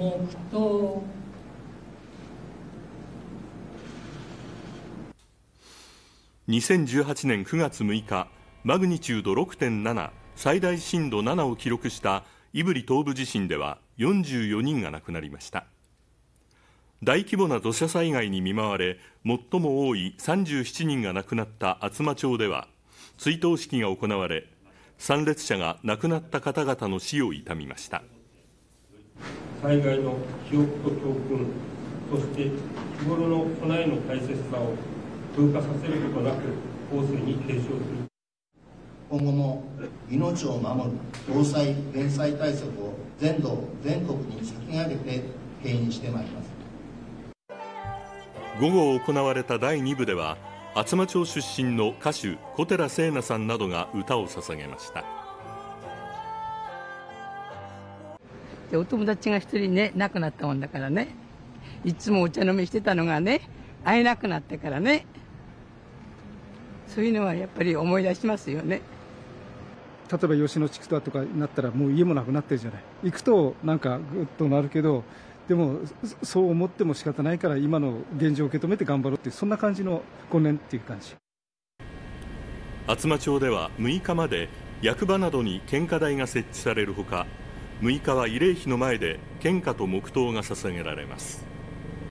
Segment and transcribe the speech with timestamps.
[0.00, 0.18] 黙
[0.50, 1.02] 祷
[6.48, 8.26] 2018年9月6日
[8.64, 12.24] マグニチュード6.7最大震度7を記録した
[12.54, 15.66] 胆振東部地震では44人が亡くなりました。
[17.02, 18.96] 大規模な土砂災害に見舞われ
[19.26, 22.68] 最も多い37人が亡くなった厚真町では
[23.18, 24.46] 追悼式が行われ
[24.96, 28.02] 参列者が亡くなった方々の死を悼みました。
[29.62, 30.16] 災害の
[30.48, 31.46] 記憶と教訓
[32.10, 32.44] そして
[32.98, 34.74] 日頃の備えの大切さを
[35.36, 36.42] 風化させることなく
[36.90, 37.76] 後世に継承する。
[39.10, 39.64] 今後も
[40.10, 40.96] 命を守る
[41.28, 45.22] 防災・減災対策を全土全国に先駆けて
[45.62, 46.50] 牽引してまいります。
[48.60, 50.36] 午後行われた第2部では
[50.74, 55.19] 厚真町出身の歌手小寺聖奈さんなどが歌を捧げました
[58.70, 61.08] でお友達が一人ね亡くなったもんだからね。
[61.84, 63.42] いつもお茶飲みしてたのがね
[63.84, 65.06] 会えなくなってからね。
[66.86, 68.80] そういうのはやっぱり思い出しますよね。
[70.10, 72.82] 例えば吉野地区だとかになったらもう家もなくなってるじゃない。
[73.04, 75.04] 行くとなんかぐっとなるけど
[75.48, 75.80] でも
[76.22, 81.14] そう思っても仕方ないから今の現状を受け止めて頑張ろうっていうそんな感じの5年っていう感じ。
[82.86, 84.48] 厚真町では6日まで
[84.82, 87.26] 役場などに献花台が設置されるほか
[87.80, 91.46] 6日は慰霊碑の前で献花と黙祷が捧げられます。